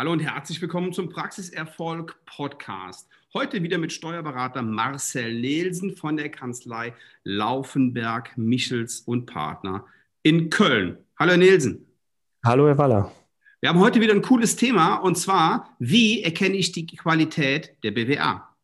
[0.00, 3.08] Hallo und herzlich willkommen zum Praxiserfolg Podcast.
[3.34, 6.94] Heute wieder mit Steuerberater Marcel Nelsen von der Kanzlei
[7.24, 9.84] Laufenberg, Michels und Partner
[10.22, 10.98] in Köln.
[11.18, 11.84] Hallo Herr Nelsen.
[12.44, 13.10] Hallo Herr Waller.
[13.58, 17.90] Wir haben heute wieder ein cooles Thema und zwar, wie erkenne ich die Qualität der
[17.90, 18.54] BWA?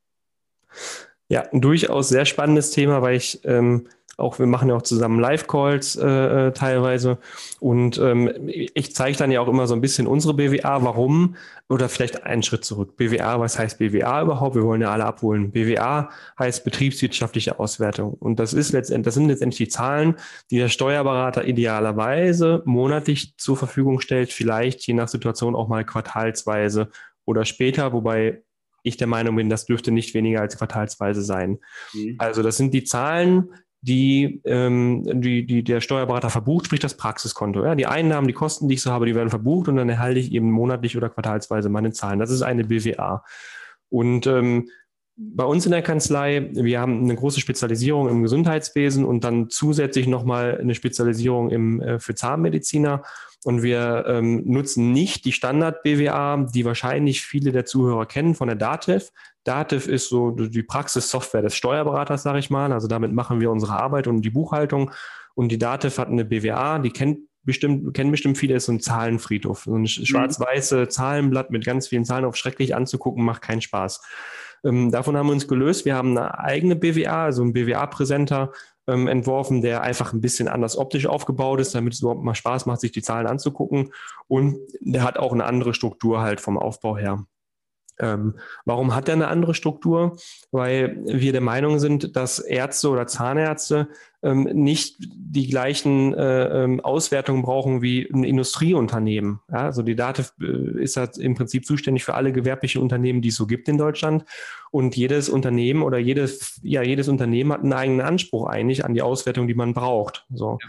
[1.28, 5.18] Ja, ein durchaus sehr spannendes Thema, weil ich ähm, auch wir machen ja auch zusammen
[5.20, 7.18] Live-Calls äh, äh, teilweise.
[7.60, 11.36] Und ähm, ich zeige dann ja auch immer so ein bisschen unsere BWA, warum,
[11.68, 12.96] oder vielleicht einen Schritt zurück.
[12.96, 14.54] BWA, was heißt BWA überhaupt?
[14.54, 15.50] Wir wollen ja alle abholen.
[15.50, 18.14] BWA heißt betriebswirtschaftliche Auswertung.
[18.14, 20.14] Und das ist letztendlich, das sind letztendlich die Zahlen,
[20.50, 26.90] die der Steuerberater idealerweise monatlich zur Verfügung stellt, vielleicht je nach Situation auch mal quartalsweise
[27.24, 28.42] oder später, wobei
[28.84, 31.58] ich der Meinung bin, das dürfte nicht weniger als quartalsweise sein.
[31.92, 32.16] Mhm.
[32.18, 37.64] Also das sind die Zahlen, die, ähm, die, die der Steuerberater verbucht, sprich das Praxiskonto.
[37.64, 40.20] Ja, die Einnahmen, die Kosten, die ich so habe, die werden verbucht und dann erhalte
[40.20, 42.18] ich eben monatlich oder quartalsweise meine Zahlen.
[42.18, 43.24] Das ist eine BWA.
[43.90, 44.68] Und ähm,
[45.16, 50.08] bei uns in der Kanzlei, wir haben eine große Spezialisierung im Gesundheitswesen und dann zusätzlich
[50.08, 53.02] nochmal eine Spezialisierung im, äh, für Zahnmediziner.
[53.44, 58.56] Und wir ähm, nutzen nicht die Standard-BWA, die wahrscheinlich viele der Zuhörer kennen von der
[58.56, 59.10] DATEV.
[59.44, 62.72] Dativ ist so die Praxissoftware des Steuerberaters, sage ich mal.
[62.72, 64.90] Also damit machen wir unsere Arbeit und die Buchhaltung.
[65.34, 68.80] Und die Dativ hat eine BWA, die kennt bestimmt, kennen bestimmt viele, ist so ein
[68.80, 69.64] Zahlenfriedhof.
[69.64, 69.86] So ein mhm.
[69.86, 74.00] schwarz-weiße Zahlenblatt mit ganz vielen Zahlen auf schrecklich anzugucken, macht keinen Spaß.
[74.64, 75.84] Ähm, davon haben wir uns gelöst.
[75.84, 78.52] Wir haben eine eigene BWA, also einen BWA-Präsenter
[78.86, 82.66] ähm, entworfen, der einfach ein bisschen anders optisch aufgebaut ist, damit es überhaupt mal Spaß
[82.66, 83.92] macht, sich die Zahlen anzugucken.
[84.28, 87.24] Und der hat auch eine andere Struktur halt vom Aufbau her.
[87.98, 90.16] Ähm, warum hat er eine andere Struktur?
[90.50, 93.88] Weil wir der Meinung sind, dass Ärzte oder Zahnärzte
[94.22, 99.40] ähm, nicht die gleichen äh, ähm, Auswertungen brauchen wie ein Industrieunternehmen.
[99.50, 103.28] Ja, also die DATEV äh, ist halt im Prinzip zuständig für alle gewerblichen Unternehmen, die
[103.28, 104.24] es so gibt in Deutschland.
[104.70, 109.02] Und jedes Unternehmen oder jedes, ja, jedes Unternehmen hat einen eigenen Anspruch eigentlich an die
[109.02, 110.26] Auswertung, die man braucht.
[110.32, 110.58] So.
[110.60, 110.68] Ja.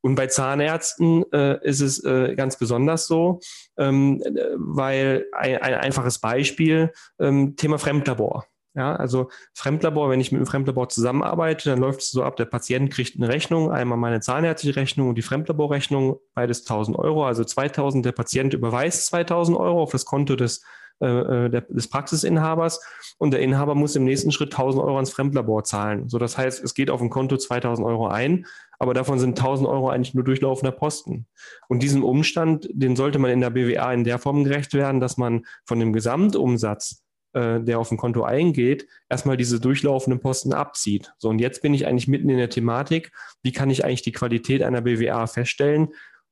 [0.00, 3.40] Und bei Zahnärzten äh, ist es äh, ganz besonders so,
[3.76, 4.22] ähm,
[4.56, 8.46] weil ein, ein, einfaches Beispiel, ähm, Thema Fremdlabor.
[8.76, 12.44] Ja, also Fremdlabor, wenn ich mit einem Fremdlabor zusammenarbeite, dann läuft es so ab, der
[12.44, 17.42] Patient kriegt eine Rechnung, einmal meine zahnärztliche Rechnung und die Fremdlaborrechnung, beides 1000 Euro, also
[17.42, 20.62] 2000, der Patient überweist 2000 Euro auf das Konto des
[21.00, 22.80] äh, äh des Praxisinhabers
[23.18, 26.08] und der Inhaber muss im nächsten Schritt 1000 Euro ans Fremdlabor zahlen.
[26.08, 28.46] So, das heißt, es geht auf ein Konto 2000 Euro ein,
[28.78, 31.26] aber davon sind 1000 Euro eigentlich nur durchlaufender Posten.
[31.68, 35.16] Und diesem Umstand, den sollte man in der BWA in der Form gerecht werden, dass
[35.16, 41.12] man von dem Gesamtumsatz, äh, der auf ein Konto eingeht, erstmal diese durchlaufenden Posten abzieht.
[41.18, 43.12] So, und jetzt bin ich eigentlich mitten in der Thematik,
[43.42, 45.88] wie kann ich eigentlich die Qualität einer BWA feststellen?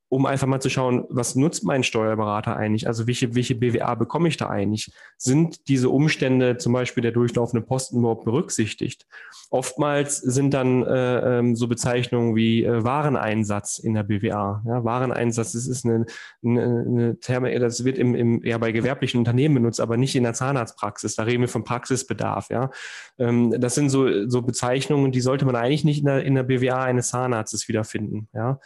[0.09, 2.87] Um einfach mal zu schauen, was nutzt mein Steuerberater eigentlich?
[2.87, 4.93] Also welche, welche BWA bekomme ich da eigentlich?
[5.17, 9.07] Sind diese Umstände, zum Beispiel der durchlaufende Posten, überhaupt berücksichtigt?
[9.49, 14.63] Oftmals sind dann äh, ähm, so Bezeichnungen wie äh, Wareneinsatz in der BWA.
[14.65, 16.05] Ja, Wareneinsatz, das ist eine,
[16.43, 20.23] eine, eine Terme, das wird im, im, ja, bei gewerblichen Unternehmen benutzt, aber nicht in
[20.23, 21.15] der Zahnarztpraxis.
[21.15, 22.49] Da reden wir von Praxisbedarf.
[22.49, 22.69] Ja,
[23.17, 26.43] ähm, das sind so, so Bezeichnungen, die sollte man eigentlich nicht in der, in der
[26.43, 28.29] BWA eines Zahnarztes wiederfinden.
[28.33, 28.59] Ja.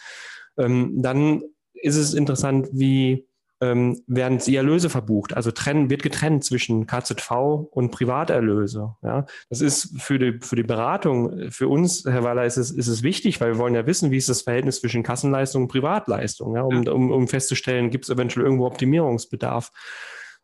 [0.60, 1.42] Ähm, dann
[1.74, 3.26] ist es interessant, wie
[3.62, 5.36] ähm, werden die Erlöse verbucht.
[5.36, 7.32] Also trennen, wird getrennt zwischen KZV
[7.72, 8.96] und Privaterlöse.
[9.04, 12.88] Ja, das ist für die, für die Beratung, für uns, Herr Waller, ist es, ist
[12.88, 16.56] es wichtig, weil wir wollen ja wissen, wie ist das Verhältnis zwischen Kassenleistung und Privatleistung,
[16.56, 19.72] ja, um, um, um festzustellen, gibt es eventuell irgendwo Optimierungsbedarf.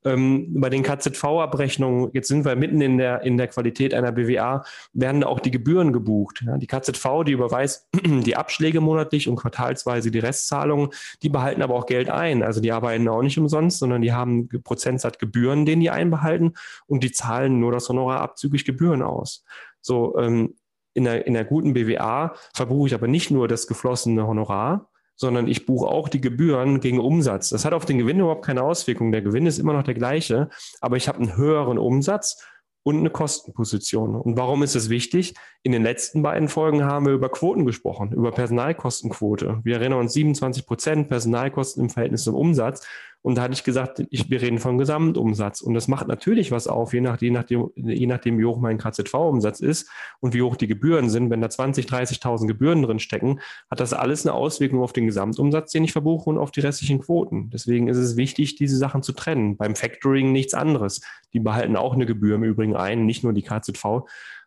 [0.06, 4.64] Ähm, bei den KZV-Abrechnungen, jetzt sind wir mitten in der, in der Qualität einer BWA,
[4.94, 6.44] werden auch die Gebühren gebucht.
[6.46, 10.90] Ja, die KZV, die überweist die Abschläge monatlich und quartalsweise die Restzahlungen,
[11.24, 12.44] die behalten aber auch Geld ein.
[12.44, 16.54] Also die arbeiten auch nicht umsonst, sondern die haben Prozentsatz Gebühren, den die einbehalten
[16.86, 19.44] und die zahlen nur das Honorar abzüglich Gebühren aus.
[19.82, 20.56] So, ähm,
[20.94, 25.48] in der, in der guten BWA verbuche ich aber nicht nur das geflossene Honorar, sondern
[25.48, 27.50] ich buche auch die Gebühren gegen Umsatz.
[27.50, 29.12] Das hat auf den Gewinn überhaupt keine Auswirkung.
[29.12, 30.50] Der Gewinn ist immer noch der gleiche,
[30.82, 32.44] aber ich habe einen höheren Umsatz
[32.84, 34.16] und eine Kostenposition.
[34.16, 35.34] Und warum ist es wichtig?
[35.64, 39.62] In den letzten beiden Folgen haben wir über Quoten gesprochen, über Personalkostenquote.
[39.64, 42.86] Wir erinnern uns 27 Prozent Personalkosten im Verhältnis zum Umsatz.
[43.26, 45.62] Und da hatte ich gesagt, ich, wir reden von Gesamtumsatz.
[45.62, 48.78] Und das macht natürlich was auf, je, nach, je, nachdem, je nachdem, wie hoch mein
[48.78, 49.90] KZV-Umsatz ist
[50.20, 51.32] und wie hoch die Gebühren sind.
[51.32, 53.40] Wenn da 20, 30.000 Gebühren drin stecken,
[53.72, 57.00] hat das alles eine Auswirkung auf den Gesamtumsatz, den ich verbuche und auf die restlichen
[57.00, 57.50] Quoten.
[57.50, 59.58] Deswegen ist es wichtig, diese Sachen zu trennen.
[59.58, 61.02] Beim Factoring nichts anderes.
[61.34, 64.04] Die behalten auch eine Gebühr im Übrigen ein, nicht nur die KZV.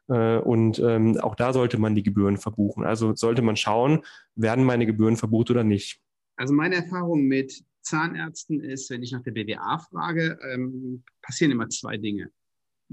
[0.06, 2.84] Äh, und ähm, auch da sollte man die Gebühren verbuchen.
[2.84, 4.02] Also sollte man schauen,
[4.36, 6.00] werden meine Gebühren verbucht oder nicht.
[6.36, 11.68] Also meine Erfahrung mit Zahnärzten ist, wenn ich nach der BWA frage, ähm, passieren immer
[11.68, 12.30] zwei Dinge.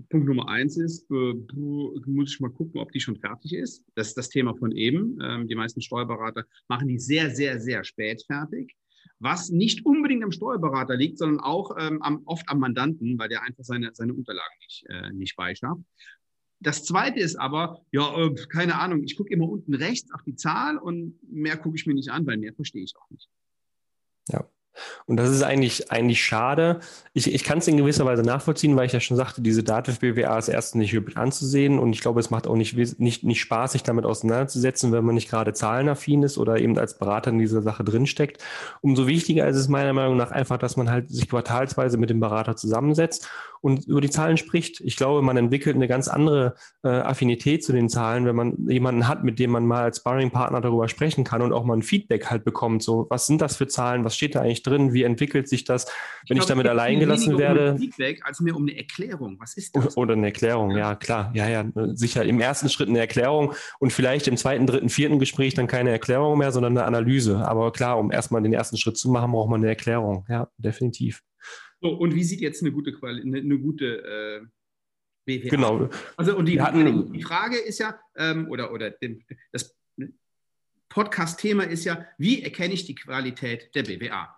[0.09, 1.33] Punkt Nummer eins ist, äh,
[2.05, 3.83] muss ich mal gucken, ob die schon fertig ist.
[3.95, 5.17] Das ist das Thema von eben.
[5.21, 8.75] Ähm, die meisten Steuerberater machen die sehr, sehr, sehr spät fertig.
[9.19, 13.43] Was nicht unbedingt am Steuerberater liegt, sondern auch ähm, am, oft am Mandanten, weil der
[13.43, 15.81] einfach seine, seine Unterlagen nicht, äh, nicht beischafft.
[16.59, 20.35] Das zweite ist aber, ja, äh, keine Ahnung, ich gucke immer unten rechts auf die
[20.35, 23.29] Zahl und mehr gucke ich mir nicht an, weil mehr verstehe ich auch nicht.
[24.29, 24.49] Ja.
[25.05, 26.79] Und das ist eigentlich, eigentlich schade.
[27.13, 29.99] Ich, ich kann es in gewisser Weise nachvollziehen, weil ich ja schon sagte, diese Dativ
[29.99, 33.39] BWA ist erst nicht hybrid anzusehen und ich glaube, es macht auch nicht, nicht, nicht
[33.39, 37.39] Spaß, sich damit auseinanderzusetzen, wenn man nicht gerade zahlenaffin ist oder eben als Berater in
[37.39, 38.43] dieser Sache drinsteckt.
[38.81, 42.19] Umso wichtiger ist es meiner Meinung nach einfach, dass man halt sich quartalsweise mit dem
[42.19, 43.29] Berater zusammensetzt
[43.65, 44.79] und über die Zahlen spricht.
[44.81, 49.07] Ich glaube, man entwickelt eine ganz andere äh, Affinität zu den Zahlen, wenn man jemanden
[49.07, 52.29] hat, mit dem man mal als Sparring-Partner darüber sprechen kann und auch mal ein Feedback
[52.29, 52.83] halt bekommt.
[52.83, 54.03] So, was sind das für Zahlen?
[54.03, 54.93] Was steht da eigentlich drin?
[54.93, 55.85] Wie entwickelt sich das,
[56.27, 57.73] wenn ich, ich damit allein gelassen werde?
[57.73, 59.37] Um Feedback als mehr um eine Erklärung.
[59.39, 59.95] Was ist das?
[59.97, 60.95] Oder eine Erklärung, ja.
[60.95, 61.31] klar.
[61.33, 62.23] Ja, ja, sicher.
[62.25, 66.37] Im ersten Schritt eine Erklärung und vielleicht im zweiten, dritten, vierten Gespräch dann keine Erklärung
[66.37, 67.47] mehr, sondern eine Analyse.
[67.47, 70.25] Aber klar, um erstmal den ersten Schritt zu machen, braucht man eine Erklärung.
[70.29, 71.21] Ja, definitiv.
[71.81, 74.41] So, und wie sieht jetzt eine gute Quali eine, eine gute äh,
[75.25, 75.49] BWA?
[75.49, 75.89] Genau.
[76.17, 78.93] Also, und die, hatten, die Frage ist ja, ähm, oder, oder
[79.51, 79.75] das
[80.89, 84.35] Podcast-Thema ist ja, wie erkenne ich die Qualität der BWA?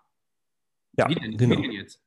[0.97, 1.57] Ja, wie denn, genau.
[1.57, 2.01] Wie denn jetzt?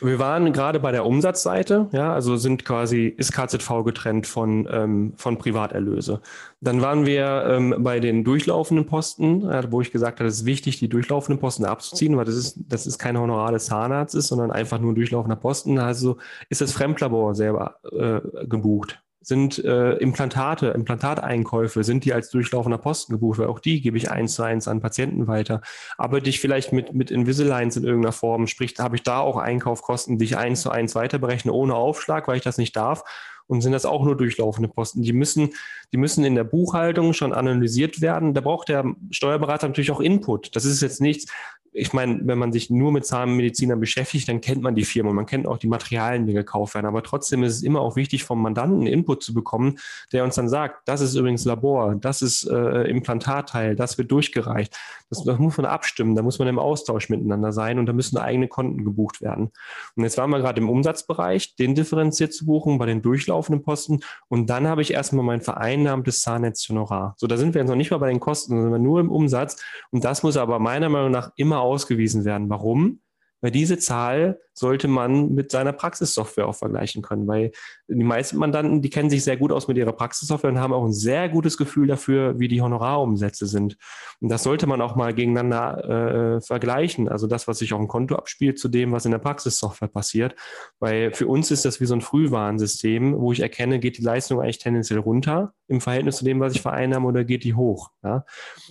[0.00, 5.12] Wir waren gerade bei der Umsatzseite, ja, also sind quasi, ist KZV getrennt von, ähm,
[5.16, 6.20] von Privaterlöse.
[6.60, 10.44] Dann waren wir ähm, bei den durchlaufenden Posten, äh, wo ich gesagt habe, es ist
[10.44, 14.50] wichtig, die durchlaufenden Posten abzuziehen, weil das ist, das ist kein Honorar des Zahnarztes, sondern
[14.50, 15.78] einfach nur durchlaufender Posten.
[15.78, 16.18] Also
[16.50, 23.12] ist das Fremdlabor selber äh, gebucht sind äh, Implantate, Implantateinkäufe, sind die als durchlaufender Posten
[23.12, 25.62] gebucht, weil auch die gebe ich eins zu eins an Patienten weiter.
[25.98, 30.18] Arbeite ich vielleicht mit, mit Invisaligns in irgendeiner Form, sprich, habe ich da auch Einkaufkosten,
[30.18, 33.02] die ich eins zu eins weiter berechne, ohne Aufschlag, weil ich das nicht darf.
[33.48, 35.02] Und sind das auch nur durchlaufende Posten.
[35.02, 35.50] Die müssen,
[35.92, 38.34] die müssen in der Buchhaltung schon analysiert werden.
[38.34, 40.54] Da braucht der Steuerberater natürlich auch Input.
[40.56, 41.32] Das ist jetzt nichts,
[41.78, 45.26] ich meine, wenn man sich nur mit Zahnmedizinern beschäftigt, dann kennt man die Firma, man
[45.26, 46.86] kennt auch die Materialien, die gekauft werden.
[46.86, 49.78] Aber trotzdem ist es immer auch wichtig, vom Mandanten Input zu bekommen,
[50.12, 54.74] der uns dann sagt, das ist übrigens Labor, das ist äh, Implantatteil, das wird durchgereicht.
[55.10, 58.16] Das, das, muss man abstimmen, da muss man im Austausch miteinander sein und da müssen
[58.16, 59.52] eigene Konten gebucht werden.
[59.94, 64.00] Und jetzt waren wir gerade im Umsatzbereich, den differenziert zu buchen bei den durchlaufenden Posten.
[64.28, 67.14] Und dann habe ich erstmal mein vereinnahmtes Zahnnetz-Honorar.
[67.18, 69.62] So, da sind wir jetzt noch nicht mal bei den Kosten, sondern nur im Umsatz.
[69.90, 72.48] Und das muss aber meiner Meinung nach immer ausgewiesen werden.
[72.48, 73.00] Warum?
[73.42, 77.52] Weil diese Zahl sollte man mit seiner Praxissoftware auch vergleichen können, weil
[77.86, 80.84] die meisten Mandanten, die kennen sich sehr gut aus mit ihrer Praxissoftware und haben auch
[80.84, 83.76] ein sehr gutes Gefühl dafür, wie die Honorarumsätze sind.
[84.20, 87.10] Und das sollte man auch mal gegeneinander äh, vergleichen.
[87.10, 90.34] Also das, was sich auf dem Konto abspielt, zu dem, was in der Praxissoftware passiert.
[90.80, 94.40] Weil für uns ist das wie so ein Frühwarnsystem, wo ich erkenne, geht die Leistung
[94.40, 97.90] eigentlich tendenziell runter im Verhältnis zu dem, was ich vereinnahme, oder geht die hoch?
[98.02, 98.24] Ja?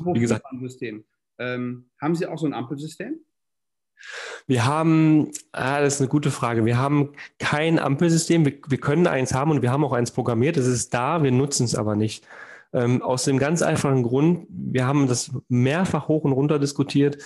[0.03, 0.43] Wie gesagt,
[1.39, 3.19] ähm, haben Sie auch so ein Ampelsystem?
[4.47, 6.65] Wir haben, ah, das ist eine gute Frage.
[6.65, 8.45] Wir haben kein Ampelsystem.
[8.45, 10.57] Wir, wir, können eins haben und wir haben auch eins programmiert.
[10.57, 12.27] Es ist da, wir nutzen es aber nicht.
[12.73, 17.17] Ähm, aus dem ganz einfachen Grund, wir haben das mehrfach hoch und runter diskutiert,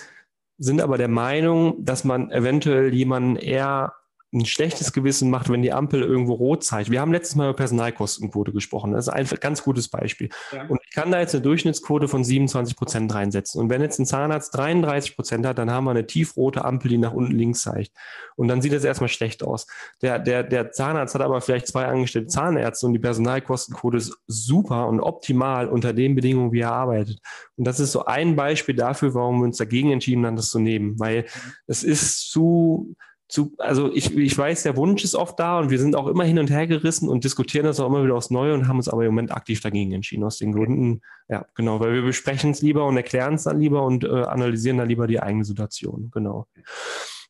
[0.58, 3.94] sind aber der Meinung, dass man eventuell jemanden eher
[4.32, 6.90] ein schlechtes Gewissen macht, wenn die Ampel irgendwo rot zeigt.
[6.90, 8.92] Wir haben letztes Mal über Personalkostenquote gesprochen.
[8.92, 10.28] Das ist ein ganz gutes Beispiel.
[10.52, 10.66] Ja.
[10.68, 13.60] Und ich kann da jetzt eine Durchschnittsquote von 27 Prozent reinsetzen.
[13.60, 16.98] Und wenn jetzt ein Zahnarzt 33 Prozent hat, dann haben wir eine tiefrote Ampel, die
[16.98, 17.92] nach unten links zeigt.
[18.36, 19.66] Und dann sieht das erstmal schlecht aus.
[20.00, 24.86] Der, der, der Zahnarzt hat aber vielleicht zwei angestellte Zahnärzte und die Personalkostenquote ist super
[24.86, 27.18] und optimal unter den Bedingungen, wie er arbeitet.
[27.56, 30.60] Und das ist so ein Beispiel dafür, warum wir uns dagegen entschieden haben, das zu
[30.60, 30.98] nehmen.
[31.00, 31.26] Weil
[31.66, 32.94] es ist zu,
[33.30, 36.24] zu, also ich, ich weiß, der Wunsch ist oft da und wir sind auch immer
[36.24, 38.88] hin und her gerissen und diskutieren das auch immer wieder aufs Neue und haben uns
[38.88, 42.60] aber im Moment aktiv dagegen entschieden, aus den Gründen, ja, genau, weil wir besprechen es
[42.60, 46.46] lieber und erklären es dann lieber und äh, analysieren dann lieber die eigene Situation, genau.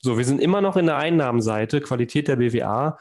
[0.03, 2.99] So, wir sind immer noch in der Einnahmenseite, Qualität der BWA.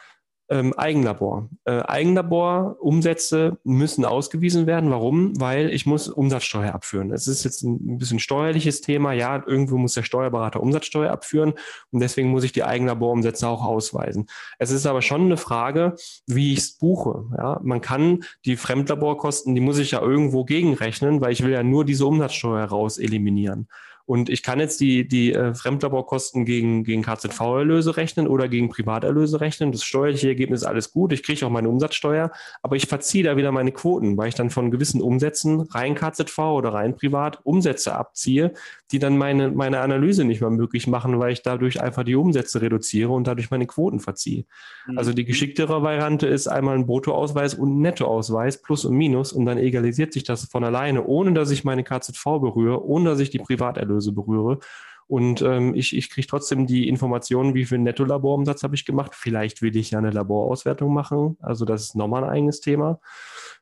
[0.51, 1.47] Ähm, Eigenlabor.
[1.65, 4.89] Äh, Eigenlabor-Umsätze müssen ausgewiesen werden.
[4.89, 5.39] Warum?
[5.39, 7.13] Weil ich muss Umsatzsteuer abführen.
[7.13, 9.13] Es ist jetzt ein bisschen steuerliches Thema.
[9.13, 11.53] Ja, irgendwo muss der Steuerberater Umsatzsteuer abführen
[11.91, 14.25] und deswegen muss ich die Eigenlaborumsätze auch ausweisen.
[14.57, 17.25] Es ist aber schon eine Frage, wie ich es buche.
[17.37, 21.61] Ja, man kann die Fremdlaborkosten, die muss ich ja irgendwo gegenrechnen, weil ich will ja
[21.61, 23.67] nur diese Umsatzsteuer raus eliminieren.
[24.09, 29.39] Und ich kann jetzt die, die äh, Fremdlaborkosten gegen, gegen KZV-Erlöse rechnen oder gegen Privaterlöse
[29.39, 29.71] rechnen.
[29.71, 31.13] Das steuerliche Ergebnis ist alles gut.
[31.13, 32.31] Ich kriege auch meine Umsatzsteuer,
[32.63, 36.39] aber ich verziehe da wieder meine Quoten, weil ich dann von gewissen Umsätzen rein KZV
[36.39, 38.55] oder rein privat Umsätze abziehe,
[38.91, 42.63] die dann meine, meine Analyse nicht mehr möglich machen, weil ich dadurch einfach die Umsätze
[42.63, 44.45] reduziere und dadurch meine Quoten verziehe.
[44.87, 44.97] Mhm.
[44.97, 49.45] Also die geschicktere Variante ist einmal ein Bruttoausweis und ein Nettoausweis, Plus und Minus, und
[49.45, 53.29] dann egalisiert sich das von alleine, ohne dass ich meine KZV berühre, ohne dass ich
[53.29, 54.59] die Privaterlöse Ablöse berühre.
[55.07, 59.15] Und ähm, ich, ich kriege trotzdem die Informationen, wie viel Netto-Laborumsatz habe ich gemacht.
[59.15, 61.35] Vielleicht will ich ja eine Laborauswertung machen.
[61.41, 62.99] Also das ist nochmal ein eigenes Thema.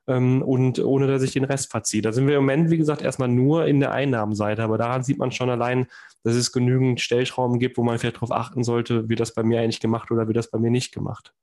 [0.07, 2.01] Ähm, und ohne dass ich den Rest verziehe.
[2.01, 4.61] Da sind wir im Moment, wie gesagt, erstmal nur in der Einnahmenseite.
[4.61, 5.87] Aber daran sieht man schon allein,
[6.23, 9.61] dass es genügend Stellschrauben gibt, wo man vielleicht darauf achten sollte, wird das bei mir
[9.61, 11.33] eigentlich gemacht oder wird das bei mir nicht gemacht.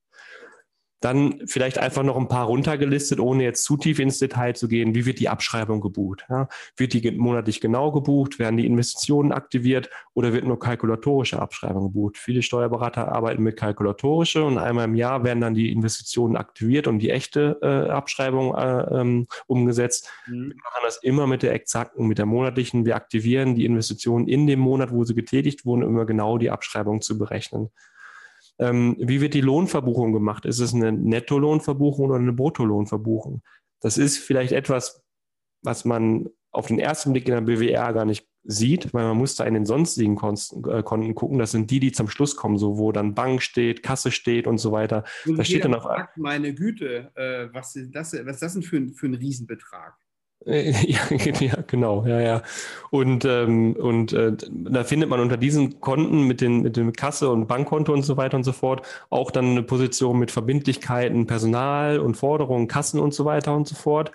[1.04, 4.94] Dann vielleicht einfach noch ein paar runtergelistet, ohne jetzt zu tief ins Detail zu gehen.
[4.94, 6.24] Wie wird die Abschreibung gebucht?
[6.30, 8.38] Ja, wird die monatlich genau gebucht?
[8.38, 12.16] Werden die Investitionen aktiviert oder wird nur kalkulatorische Abschreibung gebucht?
[12.16, 17.00] Viele Steuerberater arbeiten mit kalkulatorische und einmal im Jahr werden dann die Investitionen aktiviert und
[17.00, 20.10] die echte äh, Abschreibung äh, ähm, umgesetzt.
[20.26, 20.54] Mhm.
[20.54, 22.86] Wir machen das immer mit der exakten, mit der monatlichen.
[22.86, 26.50] Wir aktivieren die Investitionen in dem Monat, wo sie getätigt wurden, um immer genau die
[26.50, 27.68] Abschreibung zu berechnen.
[28.58, 30.44] Ähm, wie wird die Lohnverbuchung gemacht?
[30.44, 33.42] Ist es eine Nettolohnverbuchung oder eine Bruttolohnverbuchung?
[33.80, 35.02] Das ist vielleicht etwas,
[35.62, 39.36] was man auf den ersten Blick in der BWR gar nicht sieht, weil man muss
[39.36, 41.38] da in den sonstigen äh, Konten gucken.
[41.38, 44.58] Das sind die, die zum Schluss kommen, so wo dann Bank steht, Kasse steht und
[44.58, 45.04] so weiter.
[45.26, 45.86] Und da steht dann auf.
[46.16, 49.94] Meine Güte, äh, was, ist das, was ist das denn für ein, für ein Riesenbetrag?
[50.46, 51.00] Ja,
[51.40, 52.42] ja, genau, ja, ja.
[52.90, 57.30] Und, ähm, und äh, da findet man unter diesen Konten mit, den, mit dem Kasse
[57.30, 61.98] und Bankkonto und so weiter und so fort auch dann eine Position mit Verbindlichkeiten, Personal
[61.98, 64.12] und Forderungen, Kassen und so weiter und so fort.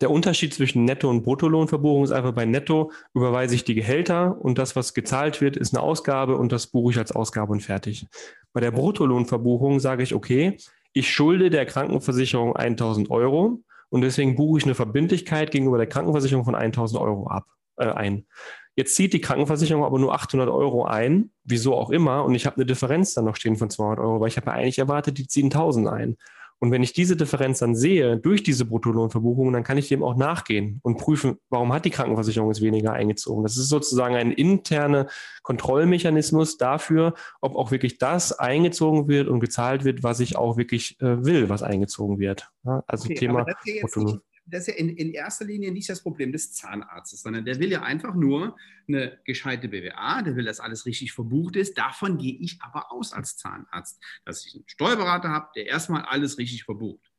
[0.00, 4.58] Der Unterschied zwischen Netto- und Bruttolohnverbuchung ist einfach bei Netto überweise ich die Gehälter und
[4.58, 8.06] das, was gezahlt wird, ist eine Ausgabe und das buche ich als Ausgabe und fertig.
[8.52, 10.58] Bei der Bruttolohnverbuchung sage ich, okay,
[10.92, 13.60] ich schulde der Krankenversicherung 1000 Euro
[13.94, 17.46] und deswegen buche ich eine Verbindlichkeit gegenüber der Krankenversicherung von 1000 Euro ab,
[17.76, 18.26] äh, ein.
[18.74, 22.56] Jetzt zieht die Krankenversicherung aber nur 800 Euro ein, wieso auch immer, und ich habe
[22.56, 25.28] eine Differenz dann noch stehen von 200 Euro, weil ich habe ja eigentlich erwartet, die
[25.28, 26.16] ziehen 1000 ein.
[26.64, 30.16] Und wenn ich diese Differenz dann sehe durch diese Bruttolohnverbuchung, dann kann ich dem auch
[30.16, 33.42] nachgehen und prüfen, warum hat die Krankenversicherung jetzt weniger eingezogen.
[33.42, 35.06] Das ist sozusagen ein interner
[35.42, 40.98] Kontrollmechanismus dafür, ob auch wirklich das eingezogen wird und gezahlt wird, was ich auch wirklich
[41.02, 42.48] äh, will, was eingezogen wird.
[42.64, 43.44] Ja, also okay, Thema
[43.82, 47.58] Bruttolohnverbuchung das ist ja in, in, erster Linie nicht das Problem des Zahnarztes, sondern der
[47.58, 51.78] will ja einfach nur eine gescheite BWA, der will, dass alles richtig verbucht ist.
[51.78, 56.38] Davon gehe ich aber aus als Zahnarzt, dass ich einen Steuerberater habe, der erstmal alles
[56.38, 57.10] richtig verbucht.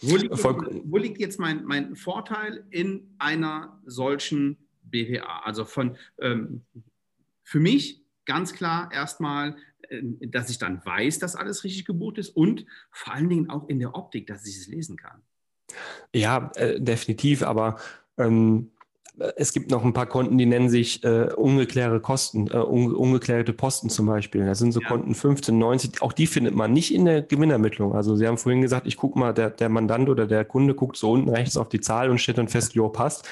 [0.00, 5.40] Wo liegt, jetzt, wo liegt jetzt mein, mein, Vorteil in einer solchen BWA?
[5.40, 6.66] Also von ähm,
[7.42, 9.56] für mich ganz klar erstmal,
[9.88, 13.68] äh, dass ich dann weiß, dass alles richtig gebucht ist und vor allen Dingen auch
[13.68, 15.22] in der Optik, dass ich es lesen kann.
[16.14, 17.76] Ja, äh, definitiv, aber
[18.18, 18.70] ähm,
[19.36, 23.52] es gibt noch ein paar Konten, die nennen sich äh, ungeklärte Kosten, äh, un ungeklärte
[23.52, 24.44] Posten zum Beispiel.
[24.44, 24.88] Das sind so ja.
[24.88, 27.94] Konten 15, 90, auch die findet man nicht in der Gewinnermittlung.
[27.94, 30.96] Also Sie haben vorhin gesagt, ich gucke mal, der, der Mandant oder der Kunde guckt
[30.96, 33.26] so unten rechts auf die Zahl und stellt dann fest, jo, passt.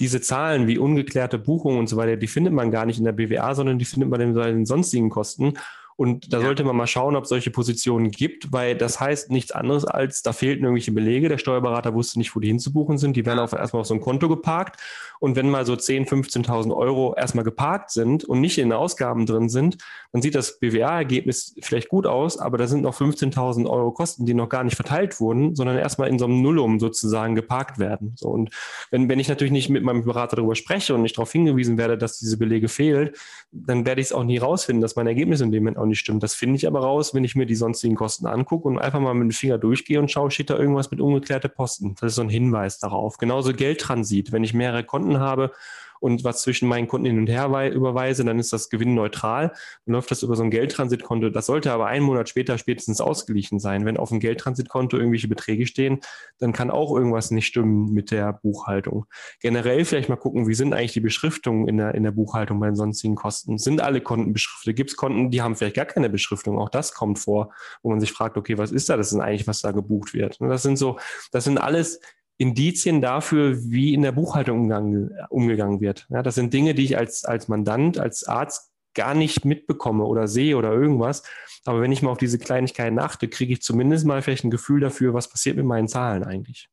[0.00, 3.12] Diese Zahlen wie ungeklärte Buchungen und so weiter, die findet man gar nicht in der
[3.12, 5.54] BWA, sondern die findet man in den sonstigen Kosten.
[5.98, 6.44] Und da ja.
[6.44, 10.22] sollte man mal schauen, ob es solche Positionen gibt, weil das heißt nichts anderes als,
[10.22, 11.28] da fehlten irgendwelche Belege.
[11.28, 13.16] Der Steuerberater wusste nicht, wo die hinzubuchen sind.
[13.16, 14.80] Die werden auf, erstmal auf so ein Konto geparkt.
[15.18, 19.26] Und wenn mal so 10.000, 15.000 Euro erstmal geparkt sind und nicht in den Ausgaben
[19.26, 19.78] drin sind,
[20.12, 24.34] dann sieht das BWA-Ergebnis vielleicht gut aus, aber da sind noch 15.000 Euro Kosten, die
[24.34, 28.12] noch gar nicht verteilt wurden, sondern erstmal in so einem Nullum sozusagen geparkt werden.
[28.14, 28.50] So, und
[28.92, 31.98] wenn, wenn ich natürlich nicht mit meinem Berater darüber spreche und nicht darauf hingewiesen werde,
[31.98, 33.10] dass diese Belege fehlen,
[33.50, 35.98] dann werde ich es auch nie rausfinden, dass mein Ergebnis in dem Moment auch nicht
[35.98, 36.22] stimmt.
[36.22, 39.14] Das finde ich aber raus, wenn ich mir die sonstigen Kosten angucke und einfach mal
[39.14, 41.94] mit dem Finger durchgehe und schaue, steht da irgendwas mit ungeklärte Posten.
[42.00, 43.18] Das ist so ein Hinweis darauf.
[43.18, 44.32] Genauso Geldtransit.
[44.32, 45.52] Wenn ich mehrere Konten habe
[46.00, 49.52] und was zwischen meinen Kunden hin und her überweise, dann ist das gewinnneutral.
[49.86, 51.30] Dann läuft das über so ein Geldtransitkonto.
[51.30, 53.84] Das sollte aber einen Monat später spätestens ausgeglichen sein.
[53.84, 56.00] Wenn auf dem Geldtransitkonto irgendwelche Beträge stehen,
[56.38, 59.06] dann kann auch irgendwas nicht stimmen mit der Buchhaltung.
[59.40, 62.66] Generell vielleicht mal gucken, wie sind eigentlich die Beschriftungen in der, in der Buchhaltung bei
[62.66, 63.58] den sonstigen Kosten?
[63.58, 64.76] Sind alle Konten beschriftet?
[64.76, 66.58] Gibt es Konten, die haben vielleicht gar keine Beschriftung?
[66.58, 67.52] Auch das kommt vor,
[67.82, 68.96] wo man sich fragt, okay, was ist da?
[68.96, 70.40] Das ist eigentlich, was da gebucht wird.
[70.40, 70.98] Das sind so,
[71.32, 72.00] das sind alles
[72.38, 76.06] Indizien dafür, wie in der Buchhaltung umgang, umgegangen wird.
[76.08, 80.28] Ja, das sind Dinge, die ich als, als Mandant, als Arzt gar nicht mitbekomme oder
[80.28, 81.24] sehe oder irgendwas.
[81.64, 84.80] Aber wenn ich mal auf diese Kleinigkeiten achte, kriege ich zumindest mal vielleicht ein Gefühl
[84.80, 86.68] dafür, was passiert mit meinen Zahlen eigentlich.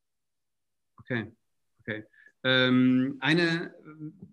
[0.98, 1.32] Okay,
[1.80, 2.04] okay.
[2.44, 3.74] Ähm, eine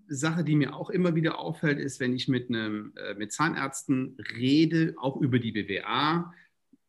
[0.08, 4.18] Sache, die mir auch immer wieder auffällt, ist, wenn ich mit, einem, äh, mit Zahnärzten
[4.38, 6.32] rede, auch über die BWA,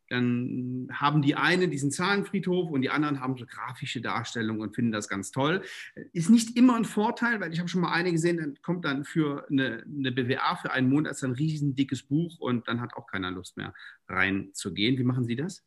[0.09, 4.93] dann haben die einen diesen Zahlenfriedhof und die anderen haben so grafische Darstellungen und finden
[4.93, 5.63] das ganz toll.
[6.13, 9.05] Ist nicht immer ein Vorteil, weil ich habe schon mal eine gesehen, dann kommt dann
[9.05, 13.07] für eine, eine BWA für einen Monat ein riesen dickes Buch und dann hat auch
[13.07, 13.75] keiner Lust mehr
[14.09, 14.99] reinzugehen.
[14.99, 15.65] Wie machen Sie das?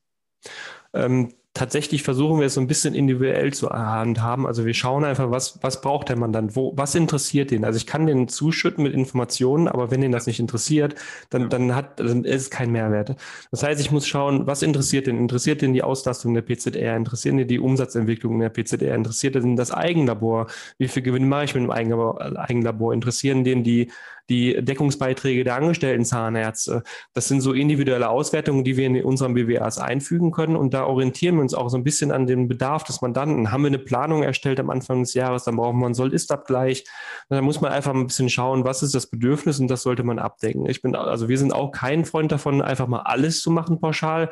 [0.98, 4.46] Ähm, tatsächlich versuchen wir es so ein bisschen individuell zu handhaben.
[4.46, 7.66] Also wir schauen einfach, was, was braucht der Mandant, wo, was interessiert den?
[7.66, 10.96] Also ich kann den zuschütten mit Informationen, aber wenn den das nicht interessiert,
[11.30, 13.16] dann, dann hat, dann ist es kein Mehrwert.
[13.52, 15.18] Das heißt, ich muss schauen, was interessiert den?
[15.18, 16.96] Interessiert den die Auslastung der PZR?
[16.96, 18.96] Interessiert den die Umsatzentwicklung der PZR?
[18.96, 20.48] Interessiert den das Eigenlabor?
[20.78, 22.22] Wie viel Gewinn mache ich mit dem Eigenlabor?
[22.38, 22.94] Eigenlabor?
[22.94, 23.92] Interessieren den die,
[24.30, 26.84] die Deckungsbeiträge der angestellten Zahnärzte?
[27.14, 31.36] Das sind so individuelle Auswertungen, die wir in unseren BWAs einfügen können und da orientieren
[31.36, 33.52] wir uns auch so ein bisschen an den Bedarf des Mandanten.
[33.52, 36.86] Haben wir eine Planung erstellt am Anfang des Jahres, dann brauchen wir einen Soll-Ist-Abgleich.
[37.30, 40.20] Dann muss man einfach ein bisschen schauen, was ist das Bedürfnis und das sollte man
[40.20, 40.66] abdecken.
[40.68, 44.30] Ich bin, also wir sind auch kein Freund davon, einfach mal alles zu machen pauschal,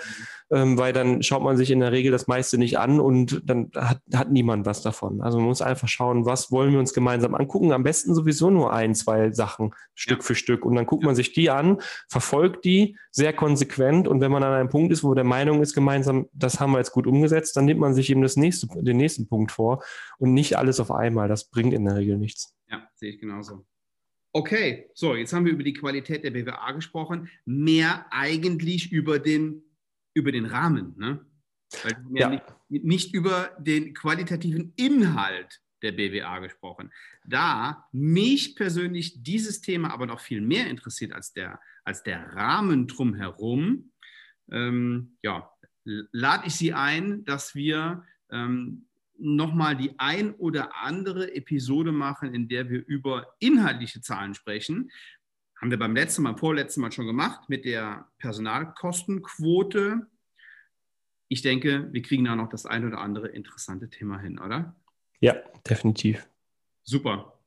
[0.52, 3.72] ähm, weil dann schaut man sich in der Regel das meiste nicht an und dann
[3.76, 5.22] hat, hat niemand was davon.
[5.22, 7.72] Also man muss einfach schauen, was wollen wir uns gemeinsam angucken.
[7.72, 10.24] Am besten sowieso nur ein, zwei Sachen Stück ja.
[10.24, 11.08] für Stück und dann guckt ja.
[11.08, 15.04] man sich die an, verfolgt die sehr konsequent und wenn man an einem Punkt ist,
[15.04, 18.10] wo der Meinung ist gemeinsam, das haben wir jetzt gut umgesetzt, dann nimmt man sich
[18.10, 19.84] eben das nächste, den nächsten Punkt vor
[20.20, 21.28] und nicht alles auf einmal.
[21.28, 22.56] Das bringt in der Regel nichts.
[22.70, 23.66] Ja, sehe ich genauso.
[24.38, 27.30] Okay, so, jetzt haben wir über die Qualität der BWA gesprochen.
[27.46, 29.64] Mehr eigentlich über den,
[30.16, 31.24] über den Rahmen, ne?
[31.84, 32.30] Weil ja.
[32.30, 36.92] Nicht, nicht über den qualitativen Inhalt der BWA gesprochen.
[37.26, 42.88] Da mich persönlich dieses Thema aber noch viel mehr interessiert als der, als der Rahmen
[42.88, 43.92] drumherum,
[44.52, 45.52] ähm, ja,
[45.84, 52.48] lade ich Sie ein, dass wir ähm, nochmal die ein oder andere Episode machen, in
[52.48, 54.92] der wir über inhaltliche Zahlen sprechen.
[55.66, 60.06] Haben wir beim letzten Mal, vorletzten Mal schon gemacht mit der Personalkostenquote.
[61.28, 64.76] Ich denke, wir kriegen da noch das ein oder andere interessante Thema hin, oder?
[65.22, 65.34] Ja,
[65.68, 66.30] definitiv.
[66.84, 67.40] Super.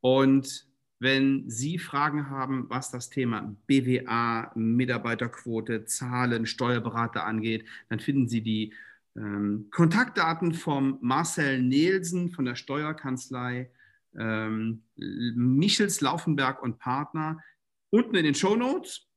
[0.00, 0.66] Und
[0.98, 8.40] wenn Sie Fragen haben, was das Thema BWA, Mitarbeiterquote, Zahlen, Steuerberater angeht, dann finden Sie
[8.40, 8.74] die
[9.14, 13.70] ähm, Kontaktdaten vom Marcel Nielsen von der Steuerkanzlei
[14.18, 17.42] ähm, Michels Laufenberg und Partner
[17.90, 19.08] unten in den Show Notes.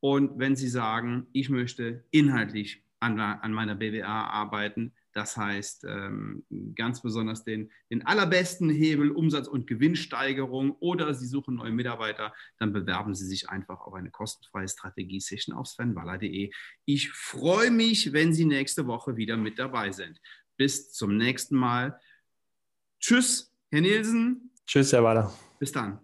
[0.00, 6.44] Und wenn Sie sagen, ich möchte inhaltlich an, an meiner BWA arbeiten, das heißt, ähm,
[6.76, 12.72] ganz besonders den, den allerbesten Hebel Umsatz- und Gewinnsteigerung oder Sie suchen neue Mitarbeiter, dann
[12.72, 16.52] bewerben Sie sich einfach auf eine kostenfreie Strategie-Session auf svenwaller.de.
[16.84, 20.20] Ich freue mich, wenn Sie nächste Woche wieder mit dabei sind.
[20.56, 21.98] Bis zum nächsten Mal.
[23.00, 24.50] Tschüss, Herr Nielsen.
[24.66, 25.32] Tschüss, Herr Waller.
[25.60, 26.00] Bis dann.